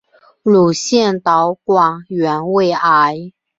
[0.41, 3.33] 乳腺导管原位癌。